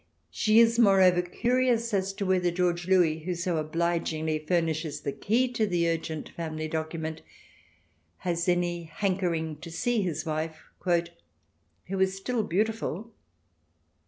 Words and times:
She 0.31 0.59
is, 0.59 0.79
moreover, 0.79 1.21
curious 1.21 1.93
as 1.93 2.11
to 2.13 2.25
whether 2.25 2.49
George 2.49 2.87
Louis, 2.87 3.19
who 3.19 3.35
so 3.35 3.57
obligingly 3.57 4.39
furnishes 4.39 5.01
the 5.01 5.11
key 5.11 5.47
to 5.49 5.67
the 5.67 5.87
urgent 5.87 6.29
family 6.29 6.67
document, 6.67 7.21
has 8.25 8.49
any 8.49 8.85
hankering 8.85 9.57
to 9.57 9.69
see 9.69 10.01
his 10.01 10.25
wife," 10.25 10.57
who 11.85 11.99
is 11.99 12.17
still 12.17 12.41
beautiful." 12.41 13.13